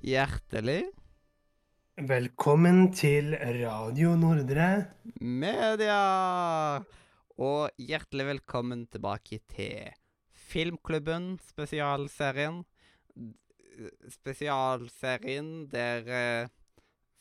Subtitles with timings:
[0.00, 0.86] Hjertelig
[2.08, 4.86] Velkommen til Radio Nordre.
[5.20, 6.80] media!
[7.36, 9.92] Og hjertelig velkommen tilbake til
[10.32, 12.64] Filmklubben, spesialserien.
[14.08, 16.48] Spesialserien der eh,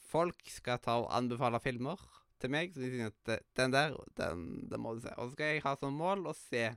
[0.08, 2.00] folk skal ta og anbefale filmer
[2.40, 2.72] til meg.
[2.72, 5.12] Så de sier at eh, den der, den, den må du se.
[5.18, 6.70] Og så skal jeg ha som mål å se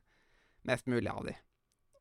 [0.66, 1.38] mest mulig av de.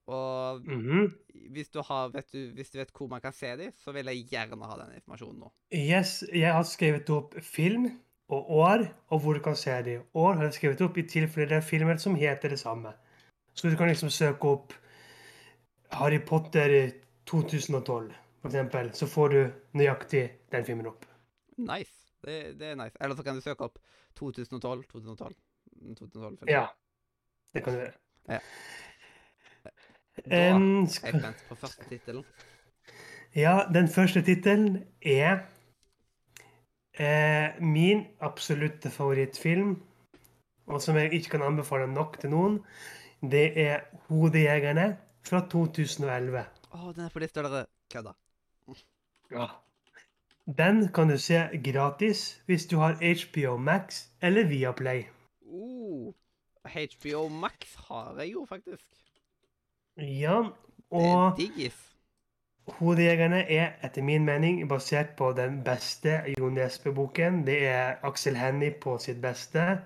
[0.07, 1.11] Og Mhm.
[1.51, 4.05] hvis du, har, vet du, hvis du vet hvor man kan se dem, så vil
[4.05, 5.51] jeg gjerne ha den informasjonen nå.
[5.73, 7.85] Yes, jeg har skrevet opp film
[8.29, 10.03] og år, og hvor du kan se dem.
[10.15, 12.93] År har jeg skrevet opp i tilfelle det er filmer som heter det samme.
[13.53, 14.73] Så du kan liksom søke opp
[15.91, 16.91] Harry Potter
[17.25, 18.93] 2012, for eksempel.
[18.95, 19.41] Så får du
[19.77, 21.05] nøyaktig den filmen opp.
[21.57, 21.91] Nice.
[22.23, 22.95] Det, det er nice.
[23.01, 23.79] Eller så kan du søke opp
[24.15, 25.35] 2012, 2012,
[25.97, 26.49] 2012 film.
[26.49, 26.67] Ja,
[27.53, 27.93] det kan du gjøre.
[28.29, 28.39] Ja.
[30.25, 30.57] Da er
[30.91, 32.25] skal, jeg spent på første tittelen.
[33.35, 35.39] ja, den første tittelen er
[36.99, 39.75] eh, min absolutte favorittfilm,
[40.67, 42.59] og som jeg ikke kan anbefale nok til noen.
[43.21, 46.45] Det er 'Hodejegerne' fra 2011.
[46.71, 47.65] Å, den er for litt større.
[47.93, 48.13] Kødda.
[49.31, 49.49] Ja.
[50.57, 55.05] Den kan du se gratis hvis du har HBO Max eller Viaplay.
[55.45, 56.13] Oh,
[56.65, 58.87] HBO Max har jeg jo faktisk.
[60.01, 60.43] Ja,
[61.37, 61.73] Det er og.
[62.67, 67.47] 'Hodejegerne' er etter min mening basert på den beste Jo Nesbø-boken.
[67.47, 69.79] Det er Aksel Hennie på sitt beste.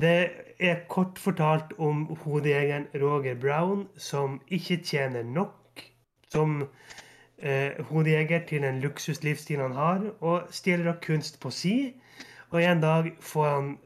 [0.00, 5.82] Det er kort fortalt om hodejegeren Roger Brown, som ikke tjener nok
[6.28, 6.68] som
[7.38, 11.94] eh, hodejeger til den luksuslivsstilen han har, og stjeler av kunst på si.
[12.50, 13.78] Og en dag får han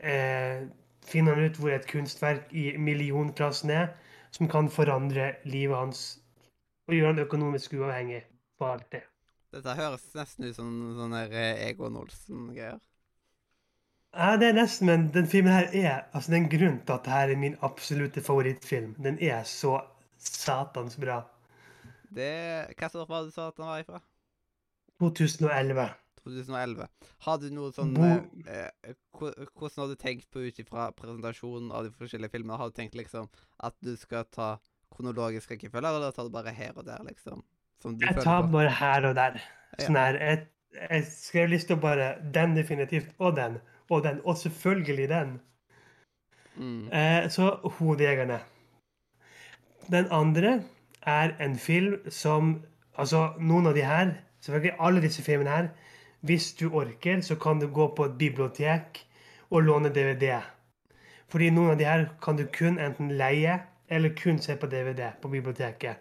[0.00, 0.68] eh,
[1.08, 3.88] finner han ut hvor et kunstverk i millionklassen er,
[4.38, 6.02] som kan forandre livet hans
[6.88, 8.22] og gjøre han økonomisk uavhengig
[8.58, 9.02] på alt det.
[9.52, 12.80] Dette høres nesten ut som sånne eh, Egon Olsen-greier.
[14.16, 16.94] Ja, det er nesten, men den filmen her er altså det er en grunn til
[16.94, 18.94] at dette er min absolutte favorittfilm.
[19.04, 19.78] Den er så
[20.18, 21.22] satans bra.
[22.08, 22.32] Det
[22.78, 24.00] Hva år var det du sa at den var ifra?
[25.00, 25.88] 2011.
[26.22, 26.88] 2011.
[27.26, 31.86] Har du noe sånn eh, eh, Hvordan har du tenkt på ut ifra presentasjonen av
[31.86, 32.58] de forskjellige filmene?
[32.60, 33.30] Har du tenkt liksom
[33.64, 34.56] at du skal ta
[34.94, 37.42] kronologisk rekkefølge, eller tar du bare her og der, liksom?
[37.84, 38.52] Jeg tar på?
[38.56, 39.42] bare her og der.
[39.78, 40.46] Sånn her, jeg,
[40.78, 43.60] jeg skrev lista bare den definitivt, og den,
[43.92, 45.36] og den, og selvfølgelig den.
[46.58, 46.88] Mm.
[46.90, 48.40] Eh, så 'Hodejegerne'.
[49.90, 50.62] Den andre
[51.02, 52.64] er en film som
[52.98, 55.68] Altså, noen av de her Selvfølgelig alle disse filmene her.
[56.20, 59.06] Hvis du orker, så kan du gå på et bibliotek
[59.50, 60.40] og låne DVD.
[61.28, 63.58] Fordi noen av de her kan du kun enten leie
[63.90, 65.96] eller kun se på DVD på biblioteket.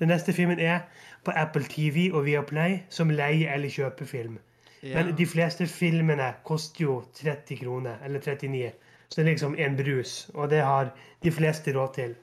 [0.00, 0.80] Den neste filmen er
[1.24, 4.38] på Apple TV og Viaplay som leie- eller kjøpefilm.
[4.82, 4.96] Ja.
[5.04, 8.72] Men de fleste filmene koster jo 30 kroner, eller 39.
[9.08, 10.90] Så det er liksom en brus, og det har
[11.22, 12.14] de fleste råd til.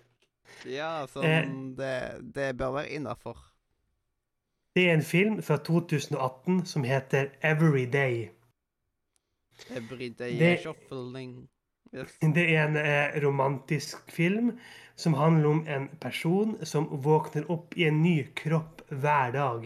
[0.66, 1.46] Ja, sånn Eh.
[1.78, 3.38] det, det bør være innafor.
[4.80, 8.30] Det er en film fra 2018 som heter Every Day.
[9.76, 11.50] Everyday Det- shuffling.
[11.96, 12.14] Yes.
[12.36, 14.54] Det er en eh, romantisk film
[14.96, 19.66] som handler om en person som våkner opp i en ny kropp hver dag.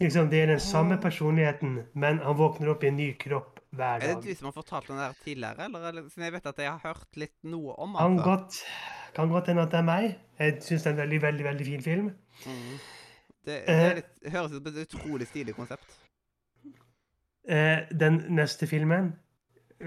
[0.00, 3.96] Liksom, det er den samme personligheten, men han våkner opp i en ny kropp hver
[3.96, 4.22] Er det dag.
[4.22, 5.88] du som har fortalt den der tidligere, eller?
[5.88, 8.22] eller siden jeg vet at jeg har hørt litt noe om den
[9.14, 10.16] kan godt hende at det er meg.
[10.38, 12.10] Jeg syns det er en veldig, veldig, veldig fin film.
[12.46, 12.78] Mm.
[13.44, 14.02] Det, det Eh.
[14.22, 15.96] er høres ut som et utrolig stilig konsept.
[17.48, 19.14] Eh, den neste filmen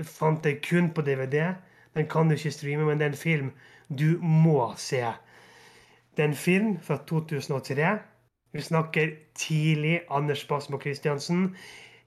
[0.03, 1.53] fant jeg kun på DVD.
[1.95, 3.51] Den kan du ikke streame, men det er en film
[3.89, 5.03] du må se.
[6.17, 7.99] Det er en film fra 2003.
[8.53, 11.55] Vi snakker tidlig Anders Basmo Christiansen.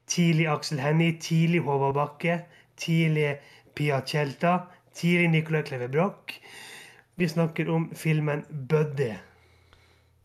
[0.07, 1.19] Tidlig Aksel Hennie.
[1.19, 2.41] Tidlig Håvard Bakke.
[2.77, 3.37] Tidlig
[3.75, 4.57] Pia Tjelta.
[4.93, 6.39] Tidlig Nicolai Kleve Broch.
[7.15, 9.17] Vi snakker om filmen 'Buddy'.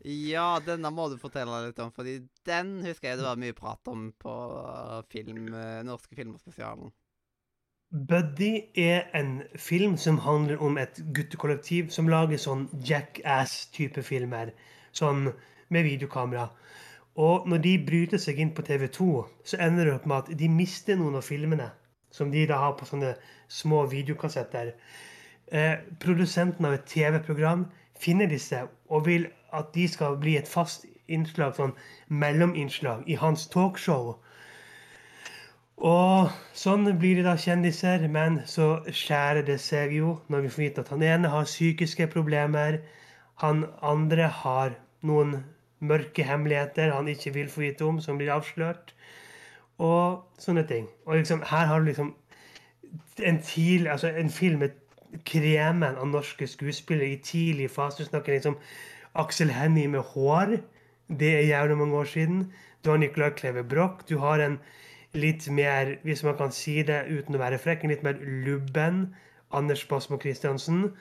[0.05, 2.17] Ja, denne må du fortelle litt om, fordi
[2.49, 6.91] den husker jeg det var mye prat om på uh, film, uh, Norske Filmerspesialen.
[7.93, 14.55] Buddy er en film som handler om et guttekollektiv som lager sånn jackass-type filmer.
[14.97, 15.27] Sånn
[15.73, 16.49] med videokamera.
[17.21, 19.09] Og når de bryter seg inn på TV2,
[19.45, 21.69] så ender det opp med at de mister noen av filmene.
[22.13, 23.13] Som de da har på sånne
[23.53, 24.73] små videokassetter.
[25.53, 27.67] Eh, produsenten av et TV-program
[28.01, 31.75] finner disse og vil at de skal bli et fast innslag, sånn
[32.09, 34.15] mellominnslag, i hans talkshow.
[35.83, 40.63] Og sånn blir de da kjendiser, men så skjærer det seg jo når vi får
[40.63, 42.79] vite at han ene har psykiske problemer,
[43.43, 45.41] han andre har noen
[45.83, 48.95] mørke hemmeligheter han ikke vil få vite om, som blir avslørt.
[49.83, 50.87] Og sånne ting.
[51.07, 52.13] Og liksom, her har du liksom
[53.19, 54.79] en, tidlig, altså en film med
[55.27, 58.07] kremen av norske skuespillere i tidlig fase.
[58.07, 58.59] Snakker liksom
[59.15, 60.57] Aksel Hennie med hår.
[61.09, 62.53] Det er jævlig mange år siden.
[62.85, 64.05] Du har Nicolai Kleve Broch.
[64.09, 64.59] Du har en
[65.13, 69.05] litt mer, hvis man kan si det uten å være frekk, en litt mer lubben
[69.53, 70.93] Anders Basmo Christiansen.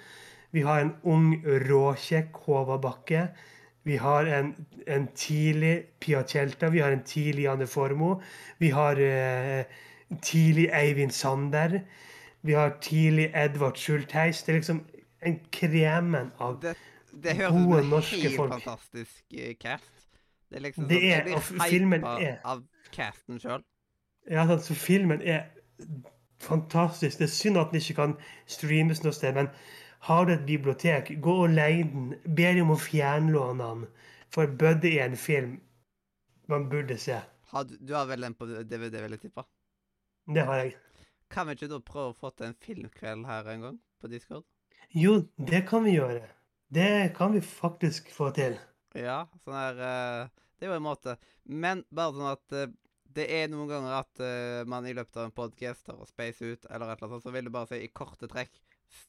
[0.52, 3.30] Vi har en ung, råkjekk Håvard Bakke.
[3.88, 4.52] Vi har en,
[4.88, 6.69] en tidlig Pia Tjelta.
[6.69, 8.19] Vi har en tidlig Janne Formoe.
[8.60, 9.63] Vi har eh,
[10.22, 11.80] tidlig Eivind Sander.
[12.42, 14.44] Vi har tidlig Edvard Schultheis.
[14.44, 14.84] Det er liksom
[15.22, 16.75] en kremen av Det,
[17.13, 18.52] det høres Gode en norske helt folk.
[18.54, 20.08] fantastisk eh, cast.
[20.50, 23.63] Det er liksom Det sånn, er- blir og filmen er- av casten sjøl.
[24.30, 25.50] Ja, altså, filmen er
[26.40, 27.18] fantastisk.
[27.18, 28.16] Det er synd at den ikke kan
[28.48, 29.50] streames noe sted, men
[30.08, 32.16] har du et bibliotek, gå og leie den.
[32.36, 33.88] Be dem om å fjernlåne den.
[34.31, 35.60] For Buddy er en film
[36.48, 37.19] man burde se.
[37.52, 39.44] Har Du, du har vel den på DVD, vil jeg tippe?
[40.34, 40.75] Det har jeg.
[41.30, 44.44] Kan vi ikke da prøve å få til en filmkveld her en gang, på Discord?
[44.94, 46.25] Jo, det kan vi gjøre.
[46.72, 48.56] Det kan vi faktisk få til.
[48.96, 50.30] Ja, sånn her eh,
[50.60, 51.18] Det er jo en måte.
[51.44, 52.72] Men bare sånn at eh,
[53.12, 56.48] det er noen ganger at eh, man i løpet av en podcast tar og space
[56.48, 58.56] ut, eller et eller annet så vil du bare si i korte trekk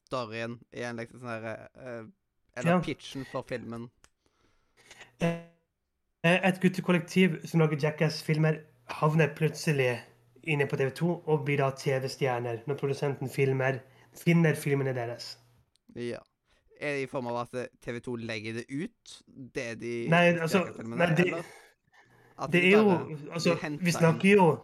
[0.09, 2.11] storyen i en liksom sånn her
[2.59, 2.81] Eller Ja.
[2.82, 3.87] pitchen for filmen.
[5.23, 8.61] Et guttekollektiv som lager Jackass-filmer,
[9.00, 9.94] havner plutselig
[10.43, 13.81] inne på TV2 og blir da TV-stjerner når produsenten filmer,
[14.14, 15.37] finner filmene deres.
[15.94, 16.20] Ja.
[16.82, 19.12] Er det i form av at eh, TV2 legger det ut,
[19.55, 21.44] det de Nei, altså, nei, det-
[22.50, 22.96] Det de er jo
[23.32, 24.58] Altså, vi snakker jo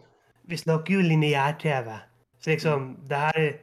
[0.49, 1.99] Vi snakker jo lineær-TV.
[2.41, 3.53] Så liksom Det her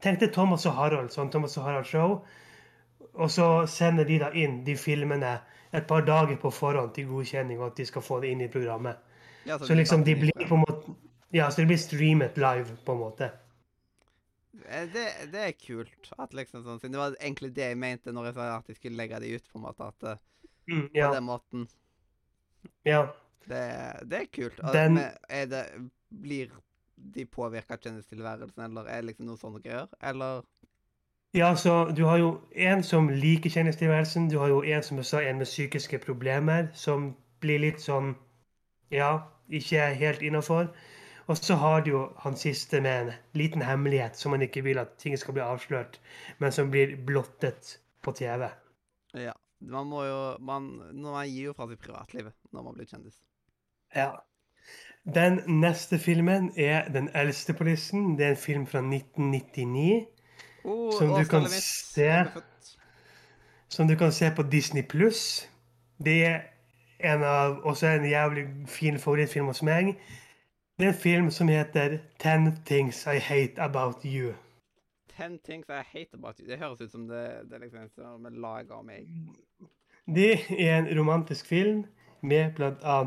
[0.00, 2.20] Tenk deg Thomas og Harald, sånn Thomas og Harald-show.
[3.14, 5.40] Og så sender de da inn de filmene
[5.74, 8.48] et par dager på forhånd til godkjenning, og at de skal få det inn i
[8.48, 8.96] programmet.
[9.46, 10.94] Ja, Så liksom de blir på en måte
[11.32, 13.30] Ja, så det blir streamet live, på en måte.
[14.68, 16.12] Eh, Det, det er kult.
[16.18, 18.96] At liksom sånn, Det var egentlig det jeg mente når jeg sa at de skulle
[19.00, 19.50] legge det ut.
[19.52, 20.18] på en måte, at
[20.68, 21.08] mm, ja.
[21.10, 21.68] På den måten.
[22.84, 23.14] ja.
[23.48, 23.60] Det,
[24.10, 24.60] det er kult.
[24.72, 24.98] Den-
[25.28, 25.64] er det,
[26.10, 26.50] blir
[27.14, 29.88] de påvirka av kjendistilværelsen, eller er det liksom noe sånne greier?
[30.02, 30.42] Eller
[31.34, 34.28] Ja, så du har jo en som liker kjendistilværelsen.
[34.30, 38.14] Du har jo en som også er en med psykiske problemer, som blir litt sånn
[38.92, 39.18] Ja,
[39.50, 40.68] ikke helt innafor.
[41.28, 44.80] Og så har du jo han siste med en liten hemmelighet som man ikke vil
[44.80, 46.00] at ting skal bli avslørt,
[46.40, 48.48] men som blir blottet på TV.
[49.14, 49.34] Ja.
[49.60, 53.18] Man må jo man, man gir jo fra seg privatlivet når man blir kjendis.
[53.96, 54.12] Ja.
[55.08, 58.16] Den neste filmen er Den eldste på listen.
[58.18, 60.06] Det er en film fra 1999.
[60.64, 61.52] Oh, Som du kan mitt.
[61.52, 62.24] se.
[63.68, 65.48] Som du kan se på Disney Pluss.
[66.04, 66.40] Det er
[67.00, 69.96] en av, også en jævlig fin favorittfilm hos meg.
[70.78, 74.32] Det er en film som heter Ten Things I Hate About You.
[75.16, 76.46] Ten things I hate about you.
[76.46, 79.08] Det høres ut som det, det er liksom som er laga av meg.
[80.06, 81.80] Det er en romantisk film
[82.22, 82.98] med bl.a.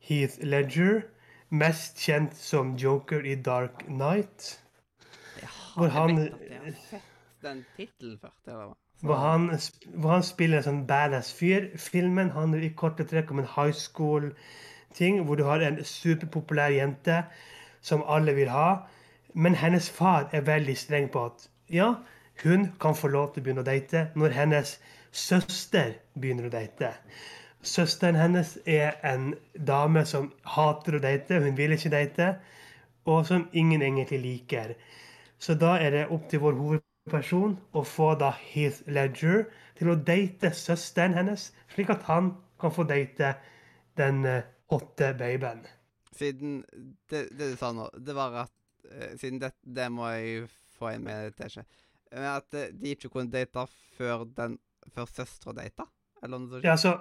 [0.00, 1.04] Heath Ledger,
[1.50, 4.60] mest kjent som Joker i Dark Knight.
[5.40, 6.34] Jeg Hvor han-
[7.42, 8.48] den tittelen først.
[8.48, 8.74] Eller hva?
[9.02, 9.50] Hvor han,
[9.94, 11.70] hvor han spiller en sånn badass fyr.
[11.78, 13.72] Filmen handler i korte trekk om en high
[14.90, 17.24] school-ting, hvor du har en superpopulær jente
[17.80, 18.86] som alle vil ha.
[19.34, 21.94] Men hennes far er veldig streng på at ja,
[22.42, 24.80] hun kan få lov til å begynne å date når hennes
[25.12, 26.92] søster begynner å date.
[27.62, 32.34] Søsteren hennes er en dame som hater å date, hun vil ikke date,
[33.04, 34.74] og som ingen egentlig liker.
[35.38, 39.44] Så da er det opp til vår hovedperson å få da Heath Ledger
[39.78, 43.34] til å date søsteren hennes, slik at han kan få date
[44.00, 45.62] den eh, hotte babyen.
[46.16, 46.62] Siden
[47.10, 48.56] det, det du sa nå, det var at
[48.90, 50.48] uh, Siden det, det må jeg
[50.78, 51.64] få inn med teskje.
[52.10, 54.58] Men At eh, de ikke kunne date før den
[54.94, 55.86] Før søstera data?
[56.22, 56.66] Eller noe sånt?
[56.66, 56.96] Ja, så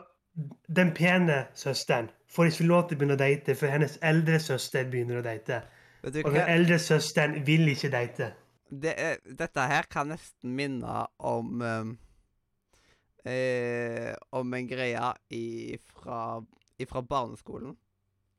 [0.76, 4.86] den pene søsteren får ikke lov til å begynne å date før hennes eldre søster
[4.92, 5.64] begynner å date.
[6.04, 8.30] Vet du Og den eldre søsteren vil ikke date.
[8.70, 11.96] Det er, dette her kan nesten minne om um,
[13.26, 16.22] eh, Om en greie ifra,
[16.80, 17.78] ifra barneskolen.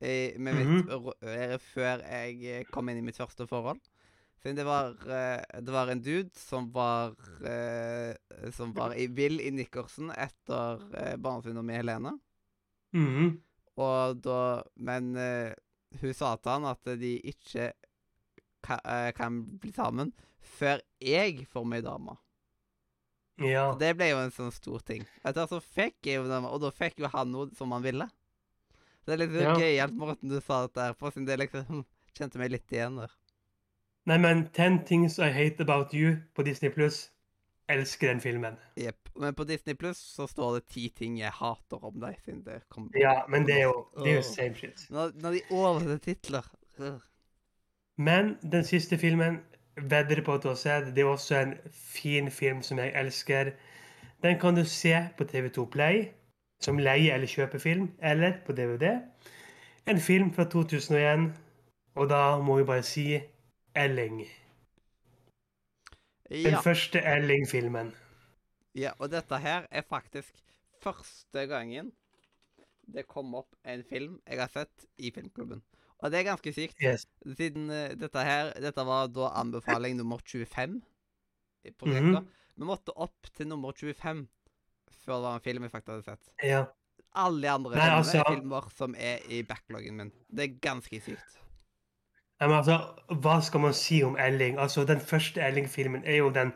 [0.00, 1.59] I, med mitt, mm -hmm.
[1.59, 3.80] før jeg eh, kom inn i mitt første forhold.
[4.40, 8.14] Siden det var, eh, det var en dude som var eh,
[8.52, 12.18] Som var i, vill i nikkersen etter barneskolen med Helene.
[12.92, 13.42] Mhm.
[13.76, 15.16] Og da Men
[16.00, 17.73] hun sa til han at de ikke
[18.62, 22.16] ka, eh, kan bli sammen før jeg får meg dame.
[23.40, 23.70] Ja.
[23.80, 25.06] Det ble jo en sånn stor ting.
[25.25, 28.09] Etter så fikk jeg jo den, og da fikk jo han noe som han ville.
[29.07, 29.54] Det er litt Ja.
[29.57, 31.85] gøyalt måten du sa det der på, siden det liksom hm,
[32.16, 33.11] kjente meg litt igjen der.
[34.07, 37.11] Nei, men Ten Things I Hate About You på Disney Pluss.
[37.71, 38.57] Elsker den filmen.
[38.76, 39.09] Jepp.
[39.14, 42.62] Men på Disney Pluss så står det ti ting jeg hater om deg, siden det
[42.69, 44.87] kom Ja, men det er jo, det er jo same shit.
[44.90, 46.49] Når, når de oversetter titler.
[48.00, 49.40] Men den siste filmen
[49.76, 50.90] vedder på at du har sett.
[50.97, 53.52] Det er også en fin film som jeg elsker.
[54.23, 56.09] Den kan du se på TV2 Play
[56.60, 59.00] som leier eller kjøper film, eller på DVD.
[59.88, 61.30] En film fra 2001,
[61.96, 63.06] og da må vi bare si
[63.74, 64.26] Elling.
[66.30, 66.60] Den Ja.
[66.60, 67.94] første Elling-filmen.
[68.74, 68.92] ja.
[68.98, 70.34] Og dette her er faktisk
[70.82, 71.92] første gangen
[72.94, 75.62] det kom opp en film jeg har sett i filmklubben.
[76.00, 76.76] Og det er ganske sykt.
[76.82, 77.06] Yes.
[77.36, 80.80] Siden uh, dette her Dette var da anbefaling nummer 25
[81.64, 82.24] i prosjektet.
[82.24, 82.28] -hmm.
[82.56, 84.28] Vi måtte opp til nummer 25
[85.04, 86.32] før det var en film vi faktisk hadde sett.
[86.44, 86.64] Ja.
[87.18, 90.12] Alle de andre Nei, filmene altså- er filmer som er i backloggen min.
[90.30, 91.37] Det er ganske sykt.
[92.40, 92.78] Men altså,
[93.20, 94.59] hva skal man si om Elling?
[94.59, 96.52] Altså, Den første Elling-filmen er jo den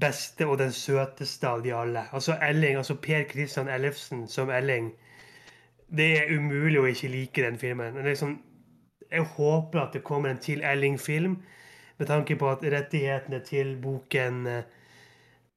[0.00, 2.08] beste og den søteste av de alle.
[2.12, 4.92] Altså, Elling, altså Per Christian Ellefsen som Elling.
[5.96, 7.94] Det er umulig å ikke like den filmen.
[8.04, 8.42] Liksom,
[9.10, 11.42] jeg håper at det kommer en til Elling-film,
[11.98, 14.62] med tanke på at rettighetene til boken eh,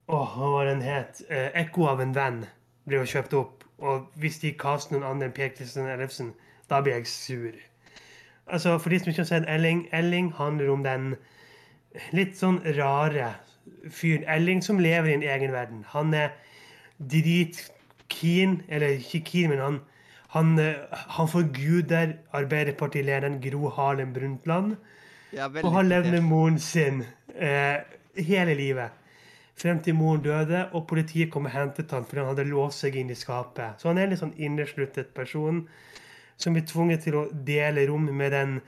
[0.10, 1.22] Åh, hva var den het?
[1.30, 2.46] Eh, 'Ekko av en venn'
[2.88, 3.64] ble jo kjøpt opp.
[3.78, 6.34] Og hvis de kaster noen andre enn Per Kristian Ellefsen,
[6.70, 7.52] da blir jeg sur.
[8.48, 11.16] Altså, For de som ikke har sett Elling Elling handler om den
[12.12, 13.36] litt sånn rare
[13.90, 15.86] fyren Elling som lever i en egen verden.
[15.94, 16.34] Han er
[17.00, 19.80] dritkeen, eller ikke keen, men han,
[20.36, 24.78] han, eh, han forguder Arbeiderpartilederen Gro Harlem Brundtland.
[25.34, 27.04] Ja, Og han levde med moren sin
[27.36, 27.78] eh,
[28.18, 28.90] hele livet.
[29.60, 32.96] Frem til moren døde, og politiet kom og hentet han fordi han hadde låst seg
[32.96, 33.82] inn i skapet.
[33.82, 35.66] Så han er en litt sånn innesluttet person
[36.40, 38.60] som blir tvunget til å dele rom med den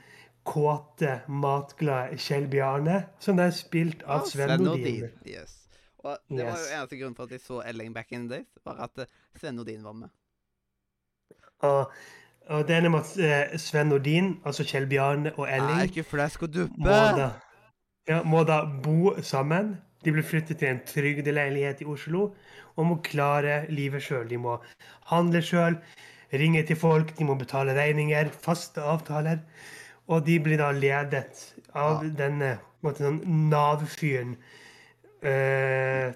[0.44, 5.08] kåte, matglade Kjell Bjarne, som er spilt av Sven Nordin.
[5.24, 5.62] Yes.
[6.02, 8.48] Og det var jo eneste grunnen for at jeg så Elling back in the days,
[8.66, 10.08] var at eh, Sven Nordin var med.
[11.62, 11.92] Og,
[12.50, 16.42] og det er med at eh, Sven Nordin, altså Kjell Bjarne og Elling, ikke flesk
[16.42, 16.74] og duppe!
[16.78, 17.30] må da,
[18.08, 19.76] ja, må da bo sammen.
[20.02, 22.34] De blir flyttet til en trygdeleilighet i Oslo
[22.76, 24.28] og må klare livet sjøl.
[24.28, 24.56] De må
[25.10, 25.76] handle sjøl,
[26.32, 29.42] ringe til folk, de må betale regninger, faste avtaler.
[30.08, 32.08] Og de blir da ledet av Ja.
[32.10, 34.36] denne sånn Nav-fyren
[35.22, 36.12] uh,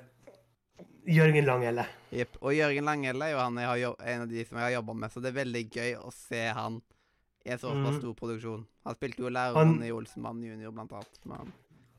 [1.07, 1.85] Jørgen Langelle.
[2.11, 2.37] Jepp.
[2.43, 4.95] Og Jørgen Langelle er jo han jeg har en av de som jeg har jobba
[4.95, 6.81] med, så det er veldig gøy å se han
[7.47, 8.01] i en såpass Mhm.
[8.01, 8.67] stor produksjon.
[8.85, 11.19] Han spilte jo Han- læreren i Olsenmann junior, blant annet.
[11.25, 11.53] Men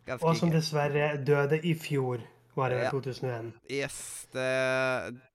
[0.08, 2.24] ganske Og som dessverre døde i fjor,
[2.58, 2.92] var det Ja.
[2.92, 3.52] 2001.
[3.70, 4.48] Yes, det,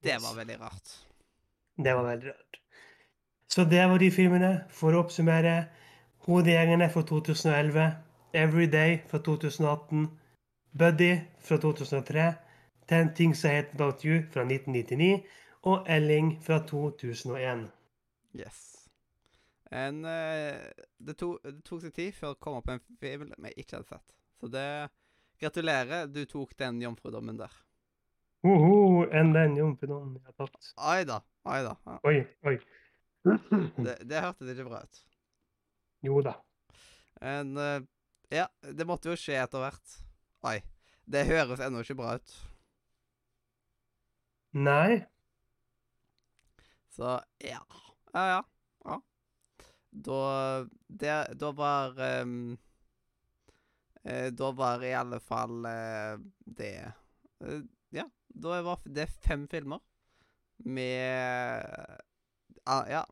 [0.03, 0.97] det var veldig rart.
[1.77, 2.59] Det var veldig rart.
[3.49, 4.53] Så det var de filmene.
[4.71, 5.67] For å oppsummere
[6.23, 7.87] Hodegjengene fra 2011,
[8.33, 10.07] Everyday fra 2018,
[10.79, 12.35] Buddy fra 2003,
[12.89, 15.25] Ten Things I Hate About You fra 1999
[15.63, 17.71] og Elling fra 2001.
[18.39, 18.89] Yes.
[19.73, 20.61] En, eh,
[20.99, 23.89] det, to, det tok seg tid før det kom opp en film vi ikke hadde
[23.89, 24.17] sett.
[24.43, 24.91] Så det
[25.43, 27.55] Gratulerer, du tok den jomfrudommen der.
[28.47, 30.69] Hoho, enn den jomfrudommen jeg har tatt.
[30.91, 31.17] Oi da.
[31.51, 31.73] Oi da.
[31.87, 31.97] Ja.
[32.07, 32.55] Oi, oi.
[33.87, 35.01] Det, det hørtes ikke bra ut.
[36.07, 36.37] Jo da.
[37.23, 37.85] En, eh,
[38.35, 39.99] ja, det måtte jo skje etter hvert.
[40.47, 40.57] Oi.
[41.11, 42.39] Det høres ennå ikke bra ut.
[44.59, 45.03] Nei.
[46.95, 47.63] Så ja.
[48.15, 48.43] Ja, ja.
[48.91, 48.99] ja.
[50.07, 50.21] Da
[50.87, 52.27] det, Da var eh,
[54.05, 56.17] Da var i alle fall eh,
[56.59, 56.73] det
[57.41, 57.61] eh,
[57.95, 58.09] Ja.
[58.35, 59.79] Da var det fem filmer
[60.65, 61.63] med
[62.67, 63.05] ah, Ja.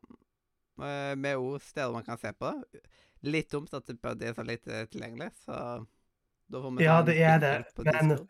[0.81, 2.81] eh, Med ord steder man kan se på det.
[3.21, 5.85] Litt dumt at det er så lite tilgjengelig, så
[6.51, 7.65] da får vi Ja, det er det,
[8.01, 8.27] men-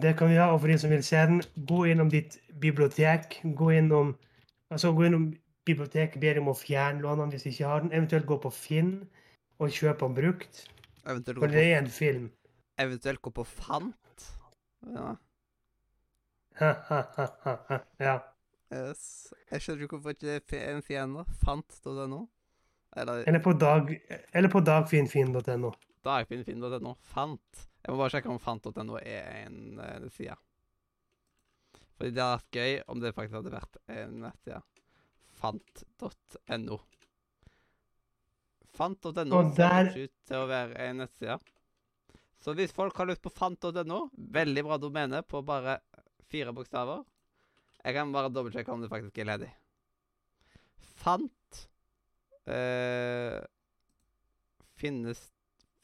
[0.00, 3.40] Det kan vi ha, og for de som vil se den, gå innom ditt bibliotek.
[3.44, 4.16] Gå innom
[4.70, 5.34] altså gå innom
[5.66, 7.92] biblioteket, ber om å fjernlåne den hvis de ikke har den.
[7.92, 9.08] Eventuelt gå på Finn
[9.60, 10.68] og kjøpe den brukt.
[11.06, 12.30] Eventuelt gå på, er en film.
[12.78, 14.26] eventuelt gå på Fant.
[14.94, 15.14] Ja.
[17.98, 18.18] Ja.
[18.72, 19.32] Yes.
[19.50, 21.24] Jeg skjønner ikke hvorfor ikke det er en fiende.
[21.42, 22.22] Fant.no.
[22.96, 23.88] Eller Eller på, dag,
[24.32, 25.72] eller på dagfinfinn.no.
[26.04, 26.94] dagfinnfinn.no.
[27.00, 27.66] Fant.
[27.82, 30.36] Jeg må bare sjekke om fant.no er en uh, side.
[31.96, 34.62] Fordi det hadde vært gøy om det faktisk hadde vært en nettside.
[35.40, 36.78] Fant.no.
[38.76, 41.38] Fant.no ser ut til å være en nettside.
[42.42, 45.78] Så hvis folk har lyst på fant.no, veldig bra domene på bare
[46.32, 47.04] fire bokstaver.
[47.82, 49.50] Jeg kan bare dobbeltsjekke om det faktisk er ledig.
[51.02, 51.62] Fant
[52.46, 53.38] eh,
[54.78, 55.22] Finnes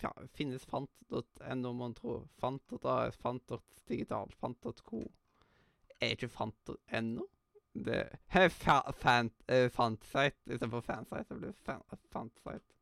[0.03, 2.21] ja, Finnes fant.no, mon tro.
[2.39, 5.03] Fant.as, fant.digital, fant.co.
[6.01, 7.27] Er ikke fant.no?
[7.79, 7.99] Det
[8.35, 11.35] er fa, fan, uh, Fantsite istedenfor fansite.
[11.35, 12.78] Det blir fan, fantsite.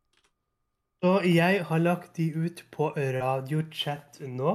[1.05, 4.55] Og jeg har lagt de ut på radiochat nå.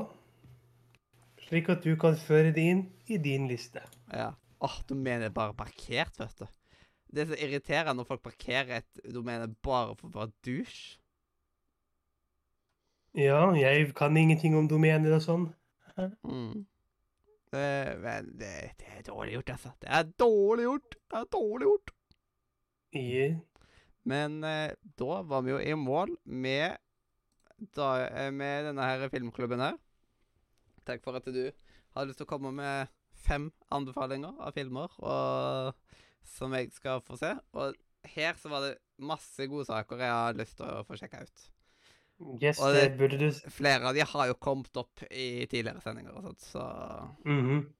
[1.45, 2.81] Slik at du kan føre det inn
[3.11, 3.83] i din liste.
[4.09, 4.31] Ja.
[4.61, 6.47] Åh, domenet er bare parkert, vet du.
[7.11, 10.97] Det er så irriterende når folk parkerer et domene bare for å være douche.
[13.17, 15.47] Ja, jeg kan ingenting om domener og sånn.
[15.99, 16.63] Mm.
[17.51, 17.67] Det,
[17.99, 19.73] men det, det er dårlig gjort, altså.
[19.83, 20.95] Det er dårlig gjort!
[21.11, 21.91] Det er dårlig gjort!
[22.95, 23.39] Yeah.
[24.09, 26.77] Men eh, da var vi jo i mål med,
[27.75, 29.77] da, eh, med denne her filmklubben her.
[30.87, 31.43] Takk for at du
[31.93, 32.89] hadde lyst til å komme med
[33.21, 35.75] fem anbefalinger av filmer og,
[36.25, 37.35] som jeg skal få se.
[37.53, 37.75] Og
[38.15, 41.43] her så var det masse gode saker jeg har lyst til å få sjekka ut.
[42.41, 45.81] Yes, Og det det- burde du Flere av de har jo kommet opp i tidligere
[45.81, 46.65] sendinger og sånt, så
[47.25, 47.73] Mhm.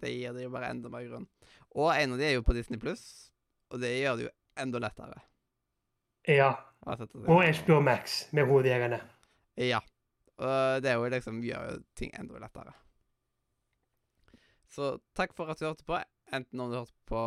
[0.00, 1.28] det gir det jo bare enda mer grunn.
[1.74, 3.30] Og en av de er jo på Disney Pluss,
[3.70, 5.20] og det gjør det jo enda lettere.
[6.28, 6.52] Ja.
[6.84, 9.00] Og HBO Max med Hodejegerne.
[9.56, 9.80] Ja.
[10.36, 12.74] Og det er jo liksom gjør jo ting enda lettere.
[14.68, 15.98] Så takk for at du hørte på,
[16.34, 17.22] enten om du hørte på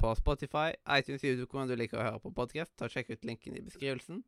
[0.00, 2.72] på Spotify, iTunes, YouTube, hvordan du liker å høre på podkast.
[2.78, 4.22] Ta og Sjekk ut linken i beskrivelsen.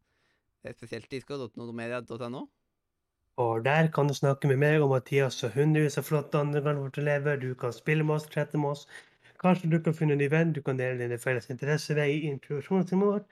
[0.62, 2.42] Det er Spesielt disco.nordomedia.no.
[3.40, 6.98] Og der kan du snakke med meg og Mathias og hundrevis av flotte andre vårt
[7.00, 7.40] elever.
[7.40, 8.84] Du kan spille med oss, chatte med oss.
[9.40, 12.28] Kanskje du kan finne en ny venn du kan dele dine felles interesser ved i
[12.28, 13.24] introduksjonstimen vår.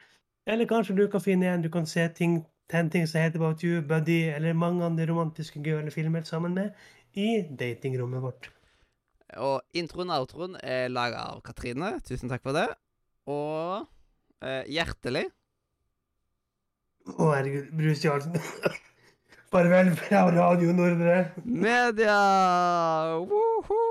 [0.50, 3.62] Eller kanskje du kan finne en du kan se ting, ten things I hate about
[3.62, 6.74] you, Buddy, eller mange andre romantiske gøyale filmer sammen med
[7.14, 8.50] i datingrommet vårt.
[9.38, 11.92] Og introen og outroen er laga av Katrine.
[12.06, 12.66] Tusen takk for det.
[13.30, 13.86] Og
[14.42, 15.28] eh, hjertelig
[17.10, 18.34] Å, herregud, Bruce Jarlsen.
[19.50, 21.22] Farvel fra Radio Nordre.
[21.44, 22.18] media!
[23.22, 23.89] Woohoo!